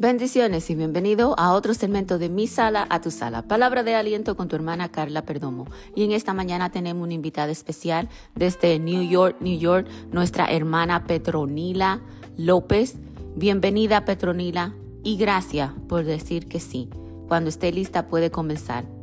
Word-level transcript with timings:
Bendiciones 0.00 0.70
y 0.70 0.76
bienvenido 0.76 1.34
a 1.40 1.52
otro 1.54 1.74
segmento 1.74 2.20
de 2.20 2.28
Mi 2.28 2.46
Sala 2.46 2.86
a 2.88 3.00
tu 3.00 3.10
Sala. 3.10 3.42
Palabra 3.42 3.82
de 3.82 3.96
aliento 3.96 4.36
con 4.36 4.46
tu 4.46 4.54
hermana 4.54 4.90
Carla 4.90 5.22
Perdomo. 5.22 5.66
Y 5.96 6.04
en 6.04 6.12
esta 6.12 6.32
mañana 6.32 6.70
tenemos 6.70 7.02
una 7.02 7.14
invitada 7.14 7.50
especial 7.50 8.08
desde 8.36 8.78
New 8.78 9.02
York, 9.02 9.38
New 9.40 9.58
York, 9.58 9.88
nuestra 10.12 10.46
hermana 10.52 11.04
Petronila 11.08 11.98
López. 12.36 12.94
Bienvenida 13.34 14.04
Petronila 14.04 14.72
y 15.02 15.16
gracias 15.16 15.72
por 15.88 16.04
decir 16.04 16.46
que 16.46 16.60
sí. 16.60 16.88
Cuando 17.26 17.48
esté 17.48 17.72
lista 17.72 18.06
puede 18.06 18.30
comenzar. 18.30 18.97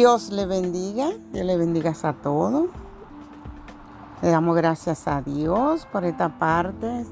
Dios 0.00 0.30
le 0.30 0.46
bendiga, 0.46 1.10
Dios 1.30 1.44
le 1.44 1.58
bendiga 1.58 1.92
a 2.02 2.14
todos. 2.14 2.70
Le 4.22 4.30
damos 4.30 4.56
gracias 4.56 5.06
a 5.06 5.20
Dios 5.20 5.86
por 5.92 6.06
esta 6.06 6.30
parte, 6.38 7.04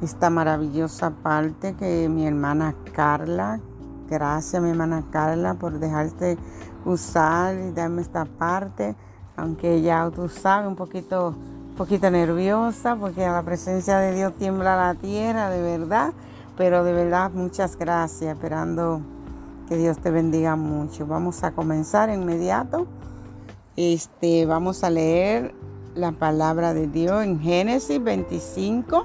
esta 0.00 0.30
maravillosa 0.30 1.10
parte 1.10 1.74
que 1.74 2.08
mi 2.08 2.26
hermana 2.26 2.74
Carla, 2.94 3.60
gracias 4.08 4.62
mi 4.62 4.70
hermana 4.70 5.04
Carla 5.10 5.56
por 5.56 5.78
dejarse 5.78 6.38
usar 6.86 7.54
y 7.56 7.72
darme 7.72 8.00
esta 8.00 8.24
parte, 8.24 8.96
aunque 9.36 9.82
ya 9.82 10.10
tú 10.10 10.30
sabes, 10.30 10.68
un 10.68 10.74
poquito, 10.74 11.34
un 11.36 11.74
poquito 11.76 12.10
nerviosa 12.10 12.96
porque 12.96 13.26
a 13.26 13.32
la 13.32 13.42
presencia 13.42 13.98
de 13.98 14.14
Dios 14.14 14.32
tiembla 14.38 14.74
la 14.74 14.94
tierra, 14.94 15.50
de 15.50 15.60
verdad, 15.60 16.14
pero 16.56 16.82
de 16.82 16.94
verdad 16.94 17.30
muchas 17.30 17.76
gracias, 17.76 18.34
esperando 18.34 19.02
que 19.68 19.76
Dios 19.76 19.98
te 19.98 20.10
bendiga 20.10 20.56
mucho. 20.56 21.06
Vamos 21.06 21.44
a 21.44 21.52
comenzar 21.52 22.08
inmediato. 22.08 22.86
Este, 23.76 24.46
vamos 24.46 24.82
a 24.82 24.90
leer 24.90 25.54
la 25.94 26.12
palabra 26.12 26.72
de 26.72 26.86
Dios 26.86 27.22
en 27.22 27.38
Génesis 27.38 28.02
25, 28.02 29.04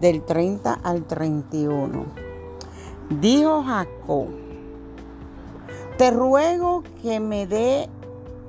del 0.00 0.22
30 0.22 0.72
al 0.82 1.04
31. 1.04 2.06
Dijo 3.20 3.62
Jacob, 3.62 4.28
te 5.98 6.10
ruego 6.10 6.82
que 7.02 7.20
me 7.20 7.46
dé 7.46 7.90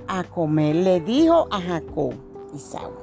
a 0.08 0.24
comer. 0.24 0.78
Le 0.78 1.02
dijo 1.02 1.48
a 1.52 1.60
Jacob, 1.60 2.14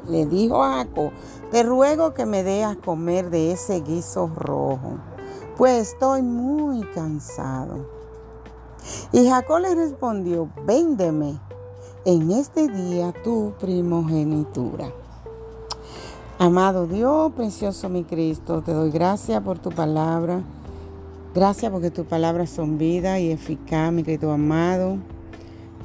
le 0.08 0.24
dijo 0.24 0.64
a 0.64 0.78
Jacob, 0.78 1.10
te 1.50 1.62
ruego 1.62 2.14
que 2.14 2.24
me 2.24 2.42
dé 2.42 2.64
a 2.64 2.74
comer 2.74 3.28
de 3.28 3.52
ese 3.52 3.80
guiso 3.80 4.28
rojo, 4.34 4.98
pues 5.58 5.92
estoy 5.92 6.22
muy 6.22 6.82
cansado. 6.94 7.99
Y 9.12 9.28
Jacob 9.28 9.60
le 9.60 9.74
respondió, 9.74 10.48
véndeme 10.66 11.38
en 12.04 12.30
este 12.30 12.68
día 12.68 13.12
tu 13.24 13.52
primogenitura. 13.60 14.90
Amado 16.38 16.86
Dios, 16.86 17.32
precioso 17.32 17.88
mi 17.88 18.04
Cristo, 18.04 18.62
te 18.62 18.72
doy 18.72 18.90
gracias 18.90 19.42
por 19.42 19.58
tu 19.58 19.70
palabra. 19.70 20.42
Gracias 21.34 21.70
porque 21.70 21.90
tus 21.90 22.06
palabras 22.06 22.50
son 22.50 22.78
vida 22.78 23.20
y 23.20 23.30
eficaz, 23.30 23.92
mi 23.92 24.02
querido 24.02 24.32
amado. 24.32 24.96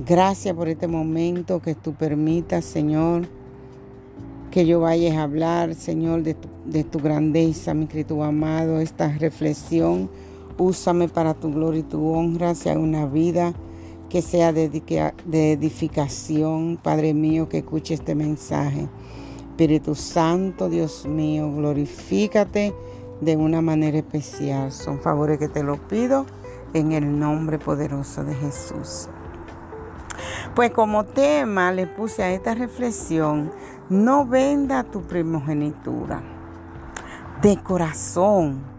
Gracias 0.07 0.55
por 0.55 0.67
este 0.67 0.87
momento 0.87 1.61
que 1.61 1.75
tú 1.75 1.93
permitas, 1.93 2.65
Señor, 2.65 3.27
que 4.49 4.65
yo 4.65 4.80
vaya 4.80 5.19
a 5.19 5.23
hablar, 5.23 5.75
Señor, 5.75 6.23
de 6.23 6.33
tu, 6.33 6.47
de 6.65 6.83
tu 6.83 6.99
grandeza, 6.99 7.73
mi 7.73 7.87
querido 7.87 8.23
amado, 8.23 8.80
esta 8.80 9.09
reflexión 9.09 10.09
Úsame 10.58 11.09
para 11.09 11.34
tu 11.34 11.52
gloria 11.52 11.81
y 11.81 11.84
tu 11.84 12.14
honra, 12.14 12.56
sea 12.56 12.80
una 12.80 13.06
vida 13.06 13.53
que 14.09 14.21
sea 14.21 14.54
de, 14.54 14.71
edificación, 15.52 16.80
Padre 16.82 17.14
mío, 17.14 17.49
que 17.49 17.58
escuche 17.58 17.95
este 17.95 18.16
mensaje. 18.16 18.88
Espíritu 19.49 19.95
Santo, 19.95 20.70
Dios 20.70 21.05
mío, 21.05 21.52
glorifícate 21.54 22.73
de 23.20 23.36
una 23.36 23.61
manera 23.61 23.98
especial. 23.98 24.71
Son 24.71 25.02
favores 25.02 25.39
que 25.39 25.49
te 25.49 25.64
lo 25.64 25.76
pido 25.88 26.26
en 26.73 26.94
el 26.94 27.20
nombre 27.20 27.60
poderoso 27.60 28.23
de 28.23 28.36
Jesús. 28.36 29.10
Pues 30.55 30.71
como 30.71 31.04
tema 31.04 31.73
le 31.73 31.86
puse 31.86 32.23
a 32.23 32.32
esta 32.32 32.55
reflexión, 32.55 33.52
no 33.89 34.26
venda 34.26 34.83
tu 34.83 35.02
primogenitura 35.02 36.23
de 37.42 37.58
corazón 37.58 38.74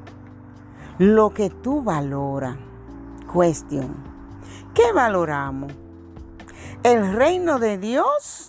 lo 0.99 1.31
que 1.35 1.51
tú 1.51 1.83
valoras. 1.83 2.57
Cuestión. 3.33 3.95
¿Qué 4.75 4.93
valoramos? 4.93 5.73
¿El 6.83 7.15
reino 7.15 7.59
de 7.59 7.79
Dios 7.79 8.49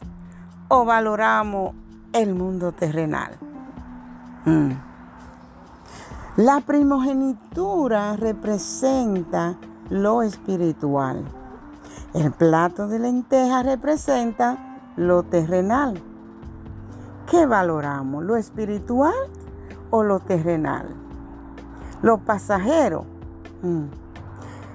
o 0.68 0.86
valoramos 0.86 1.74
el 2.14 2.36
mundo 2.36 2.72
terrenal? 2.72 3.38
Mm. 4.46 4.72
La 6.38 6.62
primogenitura 6.62 8.16
representa 8.16 9.56
lo 9.90 10.22
espiritual. 10.22 11.24
El 12.14 12.32
plato 12.32 12.88
de 12.88 13.00
lenteja 13.00 13.64
representa 13.64 14.80
lo 14.96 15.24
terrenal. 15.24 16.02
¿Qué 17.30 17.46
valoramos? 17.46 18.24
¿Lo 18.24 18.38
espiritual 18.38 19.16
o 19.90 20.04
lo 20.04 20.20
terrenal? 20.20 21.07
Los 22.02 22.20
pasajeros, 22.22 23.06
mm. 23.62 23.86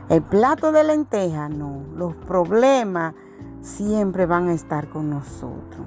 el 0.08 0.22
plato 0.22 0.72
de 0.72 0.84
lenteja, 0.84 1.48
no. 1.48 1.82
Los 1.96 2.14
problemas 2.14 3.14
siempre 3.60 4.26
van 4.26 4.48
a 4.48 4.54
estar 4.54 4.88
con 4.88 5.10
nosotros. 5.10 5.86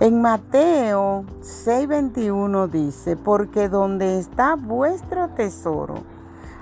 En 0.00 0.22
Mateo 0.22 1.24
6:21 1.40 2.68
dice, 2.68 3.16
porque 3.16 3.68
donde 3.68 4.18
está 4.18 4.54
vuestro 4.54 5.28
tesoro, 5.30 5.96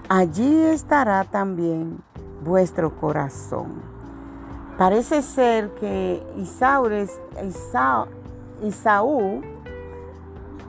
allí 0.08 0.62
estará 0.62 1.24
también 1.24 1.98
vuestro 2.42 2.96
corazón. 2.96 3.82
Parece 4.78 5.20
ser 5.22 5.70
que 5.74 6.22
Isaú, 6.36 6.88
Isaú 8.62 9.42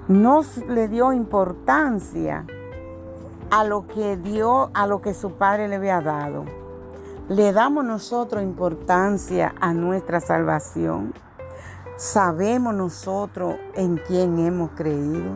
no 0.07 0.41
le 0.68 0.88
dio 0.88 1.12
importancia 1.12 2.45
a 3.51 3.63
lo 3.63 3.88
que 3.88 4.16
dio, 4.18 4.72
a 4.73 4.88
lo 4.88 5.01
que 5.01 5.13
su 5.13 5.34
padre 5.34 5.68
le 5.68 5.75
había 5.75 6.01
dado. 6.01 6.45
Le 7.29 7.51
damos 7.51 7.84
nosotros 7.84 8.41
importancia 8.41 9.53
a 9.59 9.73
nuestra 9.73 10.22
salvación. 10.22 11.13
Sabemos 11.97 12.73
nosotros 12.73 13.56
en 13.73 13.97
quién 13.97 14.40
hemos 14.40 14.72
creído. 14.72 15.35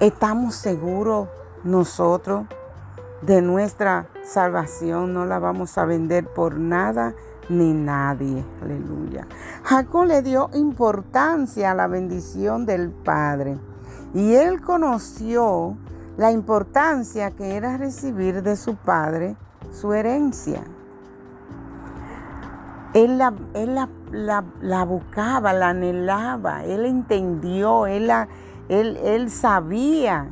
Estamos 0.00 0.56
seguros 0.56 1.28
nosotros 1.62 2.46
de 3.20 3.40
nuestra 3.40 4.08
salvación. 4.24 5.14
No 5.14 5.26
la 5.26 5.38
vamos 5.38 5.78
a 5.78 5.84
vender 5.84 6.26
por 6.26 6.58
nada 6.58 7.14
ni 7.48 7.72
nadie. 7.72 8.44
Aleluya. 8.62 9.26
Jacob 9.64 10.06
le 10.06 10.22
dio 10.22 10.50
importancia 10.54 11.70
a 11.70 11.74
la 11.74 11.86
bendición 11.86 12.66
del 12.66 12.90
Padre 12.90 13.58
y 14.14 14.34
él 14.34 14.60
conoció 14.60 15.76
la 16.16 16.30
importancia 16.30 17.30
que 17.30 17.56
era 17.56 17.76
recibir 17.76 18.42
de 18.42 18.56
su 18.56 18.76
Padre 18.76 19.36
su 19.70 19.92
herencia. 19.92 20.62
Él 22.92 23.16
la, 23.16 23.32
la, 24.12 24.84
buscaba, 24.84 25.54
la 25.54 25.70
anhelaba, 25.70 26.62
él 26.64 26.84
entendió, 26.84 27.86
él, 27.86 28.10
él, 28.68 28.98
él 28.98 29.30
sabía 29.30 30.28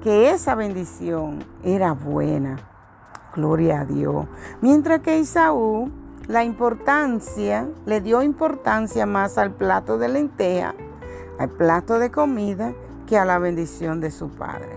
que 0.00 0.30
esa 0.30 0.54
bendición 0.54 1.44
era 1.64 1.92
buena. 1.92 2.56
Gloria 3.34 3.80
a 3.80 3.84
Dios. 3.84 4.26
Mientras 4.60 5.00
que 5.00 5.18
Isaú 5.18 5.90
la 6.32 6.44
importancia, 6.44 7.68
le 7.84 8.00
dio 8.00 8.22
importancia 8.22 9.04
más 9.04 9.36
al 9.36 9.50
plato 9.50 9.98
de 9.98 10.08
lenteja, 10.08 10.74
al 11.38 11.50
plato 11.50 11.98
de 11.98 12.10
comida, 12.10 12.72
que 13.06 13.18
a 13.18 13.26
la 13.26 13.38
bendición 13.38 14.00
de 14.00 14.10
su 14.10 14.30
padre. 14.30 14.74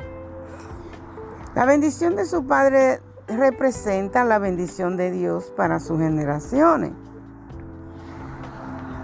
La 1.55 1.63
bendición 1.63 2.17
de 2.17 2.25
su 2.25 2.45
padre 2.45 2.99
representa 3.29 4.25
la 4.25 4.37
bendición 4.37 4.97
de 4.97 5.11
Dios 5.11 5.45
para 5.55 5.79
sus 5.79 5.97
generaciones. 5.97 6.91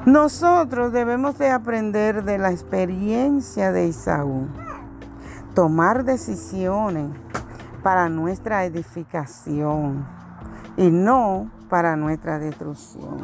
Nosotros 0.06 0.92
debemos 0.92 1.38
de 1.38 1.52
aprender 1.52 2.26
de 2.26 2.38
la 2.38 2.52
experiencia 2.52 3.72
de 3.72 3.88
Isaú, 3.88 4.48
tomar 5.56 6.04
decisiones 6.04 7.12
para 7.82 8.10
nuestra 8.10 8.66
edificación 8.66 10.21
y 10.78 10.90
no 10.90 11.50
para 11.70 11.96
nuestra 11.96 12.40
destrucción. 12.40 13.20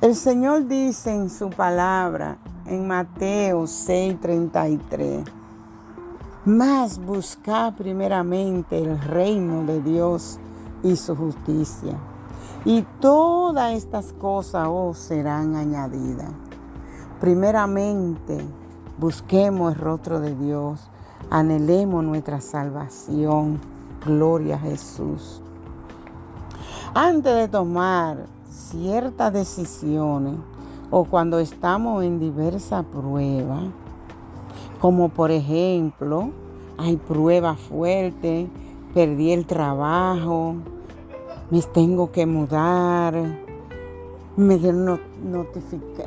El 0.00 0.14
Señor 0.14 0.66
dice 0.66 1.14
en 1.14 1.30
su 1.30 1.50
palabra, 1.50 2.36
en 2.66 2.86
Mateo 2.86 3.66
6:33, 3.66 5.24
Más 6.44 6.98
buscar 6.98 7.74
primeramente 7.74 8.78
el 8.78 9.00
reino 9.00 9.64
de 9.64 9.80
Dios 9.80 10.38
y 10.82 10.96
su 10.96 11.16
justicia. 11.16 11.96
Y 12.64 12.82
todas 13.00 13.74
estas 13.74 14.12
cosas 14.12 14.68
os 14.70 14.98
serán 14.98 15.56
añadidas. 15.56 16.30
Primeramente, 17.20 18.44
busquemos 18.98 19.72
el 19.72 19.80
rostro 19.80 20.20
de 20.20 20.34
Dios, 20.34 20.90
anhelemos 21.30 22.04
nuestra 22.04 22.40
salvación. 22.40 23.58
Gloria 24.04 24.56
a 24.56 24.58
Jesús. 24.58 25.42
Antes 26.98 27.34
de 27.34 27.46
tomar 27.46 28.24
ciertas 28.48 29.30
decisiones 29.30 30.32
o 30.90 31.04
cuando 31.04 31.38
estamos 31.40 32.02
en 32.02 32.18
diversas 32.18 32.86
pruebas, 32.86 33.64
como 34.80 35.10
por 35.10 35.30
ejemplo, 35.30 36.30
hay 36.78 36.96
pruebas 36.96 37.60
fuertes, 37.60 38.48
perdí 38.94 39.32
el 39.32 39.44
trabajo, 39.44 40.54
me 41.50 41.60
tengo 41.60 42.12
que 42.12 42.24
mudar, 42.24 43.14
me 44.38 44.56
dieron, 44.56 44.98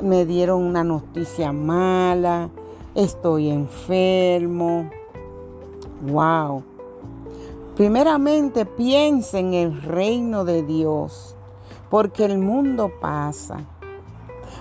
me 0.02 0.26
dieron 0.26 0.60
una 0.60 0.82
noticia 0.82 1.52
mala, 1.52 2.48
estoy 2.96 3.48
enfermo. 3.48 4.90
Wow. 6.10 6.64
Primeramente 7.80 8.66
piensa 8.66 9.38
en 9.38 9.54
el 9.54 9.80
reino 9.80 10.44
de 10.44 10.62
Dios, 10.62 11.34
porque 11.88 12.26
el 12.26 12.36
mundo 12.36 12.92
pasa, 13.00 13.56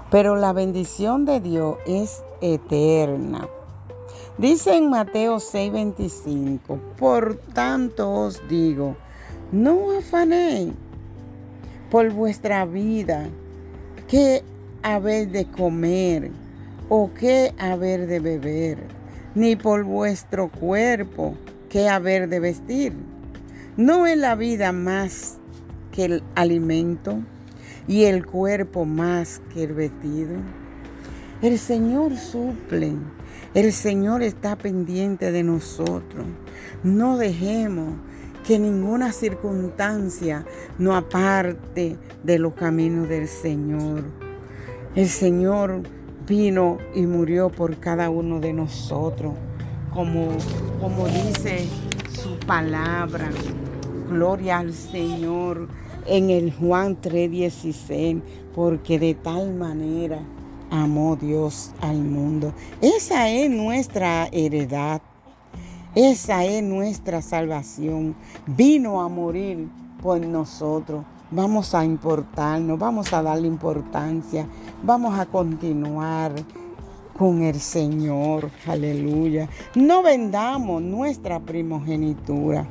pero 0.09 0.37
la 0.37 0.53
bendición 0.53 1.25
de 1.25 1.41
Dios 1.41 1.75
es 1.85 2.23
eterna. 2.39 3.49
Dice 4.37 4.77
en 4.77 4.89
Mateo 4.89 5.41
6:25, 5.41 6.79
por 6.97 7.35
tanto 7.53 8.09
os 8.09 8.41
digo, 8.47 8.95
no 9.51 9.97
afanéis 9.97 10.71
por 11.91 12.09
vuestra 12.13 12.63
vida, 12.63 13.27
qué 14.07 14.45
haber 14.81 15.27
de 15.27 15.45
comer 15.45 16.31
o 16.87 17.09
qué 17.19 17.53
haber 17.59 18.07
de 18.07 18.21
beber, 18.21 18.77
ni 19.35 19.57
por 19.57 19.83
vuestro 19.83 20.49
cuerpo, 20.49 21.33
qué 21.69 21.87
haber 21.87 22.29
de 22.29 22.39
vestir. 22.39 22.93
¿No 23.77 24.07
es 24.07 24.17
la 24.17 24.35
vida 24.35 24.71
más 24.71 25.37
que 25.91 26.05
el 26.05 26.23
alimento 26.35 27.19
y 27.87 28.03
el 28.03 28.25
cuerpo 28.25 28.85
más 28.85 29.41
que 29.53 29.63
el 29.63 29.73
vestido? 29.73 30.35
El 31.41 31.57
Señor 31.57 32.17
suple 32.17 32.97
el 33.55 33.73
Señor 33.73 34.21
está 34.21 34.55
pendiente 34.55 35.31
de 35.31 35.41
nosotros. 35.41 36.23
No 36.83 37.17
dejemos 37.17 37.95
que 38.45 38.59
ninguna 38.59 39.11
circunstancia 39.11 40.45
nos 40.77 40.95
aparte 40.95 41.97
de 42.23 42.37
los 42.37 42.53
caminos 42.53 43.09
del 43.09 43.27
Señor. 43.27 44.03
El 44.95 45.09
Señor 45.09 45.81
vino 46.27 46.77
y 46.93 47.07
murió 47.07 47.49
por 47.49 47.77
cada 47.77 48.11
uno 48.11 48.39
de 48.39 48.53
nosotros, 48.53 49.33
como, 49.93 50.29
como 50.79 51.07
dice 51.07 51.67
su 52.11 52.37
palabra. 52.45 53.29
Gloria 54.09 54.59
al 54.59 54.73
Señor 54.73 55.67
en 56.05 56.29
el 56.29 56.53
Juan 56.53 56.99
3:16, 57.01 58.21
porque 58.55 58.99
de 58.99 59.13
tal 59.13 59.53
manera 59.53 60.19
amó 60.71 61.15
Dios 61.15 61.71
al 61.81 61.97
mundo. 61.97 62.53
Esa 62.81 63.29
es 63.29 63.49
nuestra 63.49 64.27
heredad. 64.31 65.01
Esa 65.95 66.45
es 66.45 66.63
nuestra 66.63 67.21
salvación. 67.21 68.15
Vino 68.45 69.01
a 69.01 69.09
morir 69.09 69.67
por 70.01 70.19
nosotros. 70.19 71.03
Vamos 71.31 71.75
a 71.75 71.85
importarnos, 71.85 72.79
vamos 72.79 73.13
a 73.13 73.21
darle 73.21 73.47
importancia, 73.47 74.47
vamos 74.81 75.17
a 75.19 75.27
continuar 75.27 76.33
con 77.19 77.43
el 77.43 77.59
Señor. 77.59 78.49
Aleluya. 78.65 79.49
No 79.75 80.01
vendamos 80.01 80.81
nuestra 80.81 81.41
primogenitura. 81.41 82.65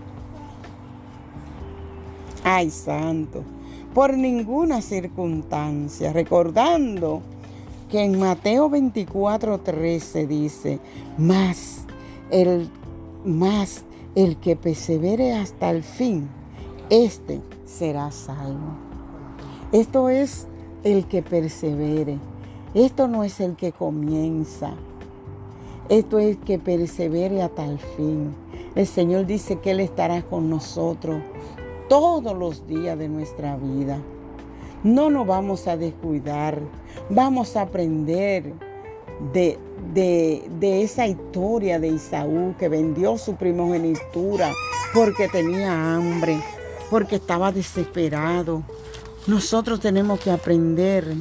Ay, 2.42 2.70
santo. 2.70 3.44
Por 3.92 4.16
ninguna 4.16 4.80
circunstancia, 4.80 6.14
recordando 6.14 7.20
que 7.90 8.02
en 8.02 8.18
Mateo 8.18 8.70
24, 8.70 9.58
13 9.58 10.26
dice, 10.26 10.80
más 11.18 11.84
el, 12.30 12.70
más 13.26 13.84
el 14.14 14.38
que 14.38 14.56
persevere 14.56 15.34
hasta 15.34 15.70
el 15.70 15.82
fin, 15.82 16.26
este 16.88 17.42
será 17.66 18.10
salvo. 18.12 18.78
Esto 19.72 20.08
es 20.08 20.46
el 20.84 21.06
que 21.06 21.20
persevere. 21.20 22.18
Esto 22.78 23.08
no 23.08 23.24
es 23.24 23.40
el 23.40 23.56
que 23.56 23.72
comienza. 23.72 24.70
Esto 25.88 26.20
es 26.20 26.36
el 26.36 26.38
que 26.38 26.60
persevere 26.60 27.42
hasta 27.42 27.64
el 27.64 27.80
fin. 27.80 28.32
El 28.76 28.86
Señor 28.86 29.26
dice 29.26 29.58
que 29.58 29.72
Él 29.72 29.80
estará 29.80 30.22
con 30.22 30.48
nosotros 30.48 31.20
todos 31.88 32.38
los 32.38 32.68
días 32.68 32.96
de 32.96 33.08
nuestra 33.08 33.56
vida. 33.56 33.98
No 34.84 35.10
nos 35.10 35.26
vamos 35.26 35.66
a 35.66 35.76
descuidar, 35.76 36.60
vamos 37.10 37.56
a 37.56 37.62
aprender 37.62 38.52
de, 39.32 39.58
esa 40.60 41.08
historia 41.08 41.80
de 41.80 41.88
Isaú 41.88 42.54
que 42.60 42.68
vendió 42.68 43.18
su 43.18 43.34
primogenitura 43.34 44.52
porque 44.94 45.26
tenía 45.26 45.96
hambre, 45.96 46.40
porque 46.90 47.16
estaba 47.16 47.50
desesperado. 47.50 48.62
Nosotros 49.26 49.80
tenemos 49.80 50.20
que 50.20 50.30
aprender 50.30 51.16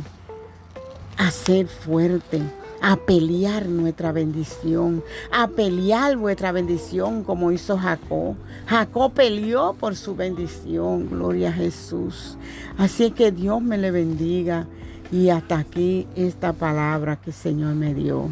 a 1.17 1.31
ser 1.31 1.67
fuertes 1.67 2.43
a 2.81 2.95
pelear 2.95 3.67
nuestra 3.67 4.11
bendición, 4.11 5.03
a 5.31 5.47
pelear 5.47 6.15
vuestra 6.17 6.51
bendición 6.51 7.23
como 7.23 7.51
hizo 7.51 7.77
Jacob. 7.77 8.35
Jacob 8.67 9.13
peleó 9.13 9.73
por 9.73 9.95
su 9.95 10.15
bendición, 10.15 11.09
gloria 11.09 11.49
a 11.49 11.53
Jesús. 11.53 12.37
Así 12.77 13.11
que 13.11 13.31
Dios 13.31 13.61
me 13.61 13.77
le 13.77 13.91
bendiga 13.91 14.67
y 15.11 15.29
hasta 15.29 15.57
aquí 15.57 16.07
esta 16.15 16.53
palabra 16.53 17.15
que 17.15 17.31
el 17.31 17.35
Señor 17.35 17.75
me 17.75 17.93
dio. 17.93 18.27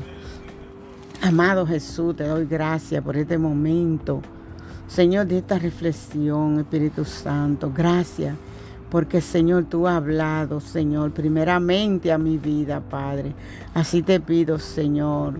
Amado 1.21 1.65
Jesús, 1.65 2.15
te 2.15 2.27
doy 2.27 2.45
gracias 2.45 3.03
por 3.03 3.17
este 3.17 3.37
momento. 3.37 4.21
Señor, 4.87 5.25
de 5.25 5.39
esta 5.39 5.57
reflexión, 5.57 6.59
Espíritu 6.59 7.03
Santo, 7.03 7.71
gracias 7.75 8.35
porque 8.89 9.21
Señor, 9.21 9.65
tú 9.65 9.87
has 9.87 9.97
hablado, 9.97 10.59
Señor, 10.59 11.11
primeramente 11.11 12.11
a 12.11 12.17
mi 12.17 12.37
vida, 12.37 12.79
Padre. 12.79 13.33
Así 13.73 14.01
te 14.01 14.19
pido, 14.19 14.59
Señor, 14.59 15.39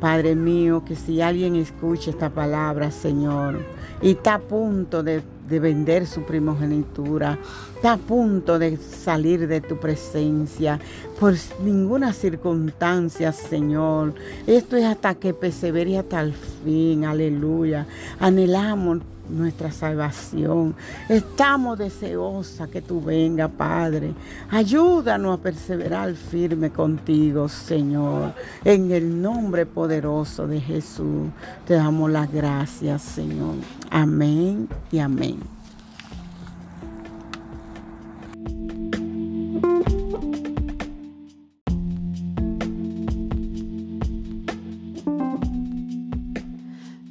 Padre 0.00 0.34
mío, 0.34 0.84
que 0.84 0.96
si 0.96 1.20
alguien 1.20 1.56
escucha 1.56 2.10
esta 2.10 2.28
palabra, 2.28 2.90
Señor, 2.90 3.60
y 4.00 4.10
está 4.10 4.34
a 4.34 4.38
punto 4.40 5.02
de, 5.02 5.22
de, 5.48 5.60
vender 5.60 6.06
su 6.08 6.24
primogenitura, 6.24 7.38
está 7.76 7.92
a 7.92 7.96
punto 7.98 8.58
de 8.58 8.76
salir 8.76 9.46
de 9.46 9.60
tu 9.60 9.78
presencia, 9.78 10.80
por 11.20 11.34
ninguna 11.62 12.12
circunstancia, 12.12 13.30
Señor. 13.30 14.14
Esto 14.46 14.76
es 14.76 14.84
hasta 14.84 15.14
que 15.14 15.34
persevere 15.34 15.98
hasta 15.98 16.20
el 16.20 16.34
fin, 16.34 17.04
aleluya. 17.04 17.86
Anhelamos 18.18 19.02
nuestra 19.28 19.70
salvación. 19.70 20.74
Estamos 21.08 21.78
deseosa 21.78 22.66
que 22.66 22.82
tú 22.82 23.00
venga, 23.00 23.48
Padre. 23.48 24.12
Ayúdanos 24.50 25.38
a 25.38 25.42
perseverar 25.42 26.14
firme 26.14 26.70
contigo, 26.70 27.48
Señor. 27.48 28.34
En 28.64 28.90
el 28.90 29.20
nombre 29.20 29.66
poderoso 29.66 30.46
de 30.46 30.60
Jesús, 30.60 31.28
te 31.66 31.74
damos 31.74 32.10
las 32.10 32.32
gracias, 32.32 33.02
Señor. 33.02 33.56
Amén 33.90 34.68
y 34.90 34.98
amén. 34.98 35.61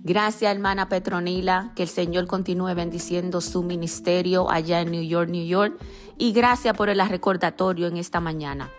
Gracias, 0.03 0.51
hermana 0.51 0.89
Petronila, 0.89 1.74
que 1.75 1.84
el 1.84 1.89
Señor 1.89 2.25
continúe 2.25 2.74
bendiciendo 2.74 3.39
su 3.39 3.62
ministerio 3.62 4.50
allá 4.50 4.81
en 4.81 4.89
New 4.89 5.03
York, 5.03 5.29
New 5.29 5.46
York. 5.46 5.77
Y 6.17 6.31
gracias 6.31 6.75
por 6.75 6.89
el 6.89 7.08
recordatorio 7.08 7.86
en 7.86 7.98
esta 7.98 8.20
mañana. 8.20 8.72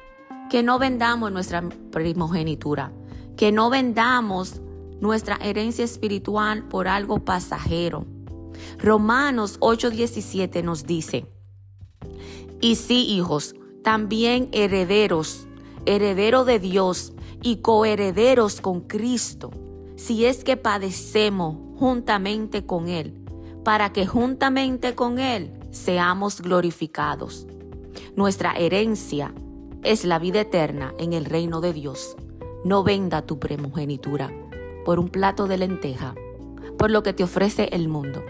Que 0.50 0.64
no 0.64 0.80
vendamos 0.80 1.30
nuestra 1.30 1.62
primogenitura, 1.92 2.92
que 3.36 3.52
no 3.52 3.70
vendamos 3.70 4.60
nuestra 5.00 5.36
herencia 5.36 5.84
espiritual 5.84 6.64
por 6.64 6.88
algo 6.88 7.20
pasajero. 7.20 8.04
Romanos 8.78 9.58
8:17 9.60 10.64
nos 10.64 10.86
dice, 10.86 11.26
y 12.60 12.74
sí, 12.74 13.06
hijos, 13.06 13.54
también 13.84 14.48
herederos, 14.50 15.46
heredero 15.86 16.44
de 16.44 16.58
Dios 16.58 17.12
y 17.44 17.58
coherederos 17.58 18.60
con 18.60 18.80
Cristo 18.80 19.52
si 19.96 20.24
es 20.24 20.44
que 20.44 20.56
padecemos 20.56 21.56
juntamente 21.78 22.64
con 22.66 22.88
Él, 22.88 23.14
para 23.64 23.92
que 23.92 24.06
juntamente 24.06 24.94
con 24.94 25.18
Él 25.18 25.52
seamos 25.70 26.40
glorificados. 26.40 27.46
Nuestra 28.16 28.52
herencia 28.52 29.34
es 29.82 30.04
la 30.04 30.18
vida 30.18 30.40
eterna 30.40 30.94
en 30.98 31.12
el 31.12 31.24
reino 31.24 31.60
de 31.60 31.72
Dios. 31.72 32.16
No 32.64 32.84
venda 32.84 33.22
tu 33.22 33.38
primogenitura 33.38 34.32
por 34.84 34.98
un 34.98 35.08
plato 35.08 35.46
de 35.46 35.58
lenteja, 35.58 36.14
por 36.78 36.90
lo 36.90 37.02
que 37.02 37.12
te 37.12 37.24
ofrece 37.24 37.68
el 37.72 37.88
mundo, 37.88 38.24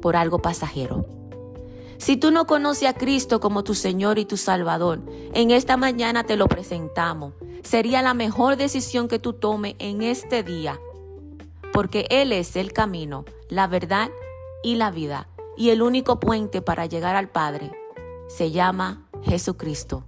por 0.00 0.16
algo 0.16 0.40
pasajero. 0.40 1.06
Si 1.98 2.16
tú 2.16 2.30
no 2.30 2.46
conoces 2.46 2.88
a 2.88 2.94
Cristo 2.94 3.40
como 3.40 3.64
tu 3.64 3.74
Señor 3.74 4.18
y 4.18 4.26
tu 4.26 4.36
Salvador, 4.36 5.00
en 5.32 5.50
esta 5.50 5.76
mañana 5.76 6.24
te 6.24 6.36
lo 6.36 6.46
presentamos. 6.46 7.32
Sería 7.66 8.00
la 8.00 8.14
mejor 8.14 8.56
decisión 8.56 9.08
que 9.08 9.18
tú 9.18 9.32
tomes 9.32 9.74
en 9.80 10.00
este 10.00 10.44
día, 10.44 10.78
porque 11.72 12.06
Él 12.10 12.30
es 12.30 12.54
el 12.54 12.72
camino, 12.72 13.24
la 13.48 13.66
verdad 13.66 14.08
y 14.62 14.76
la 14.76 14.92
vida, 14.92 15.26
y 15.56 15.70
el 15.70 15.82
único 15.82 16.20
puente 16.20 16.62
para 16.62 16.86
llegar 16.86 17.16
al 17.16 17.28
Padre 17.28 17.72
se 18.28 18.52
llama 18.52 19.08
Jesucristo. 19.24 20.04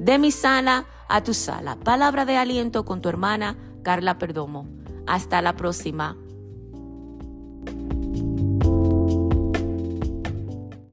De 0.00 0.18
mi 0.18 0.32
sala 0.32 0.86
a 1.08 1.22
tu 1.22 1.32
sala. 1.32 1.76
Palabra 1.76 2.24
de 2.24 2.38
aliento 2.38 2.84
con 2.84 3.00
tu 3.00 3.08
hermana 3.08 3.56
Carla 3.84 4.18
Perdomo. 4.18 4.66
Hasta 5.06 5.40
la 5.42 5.54
próxima. 5.54 6.16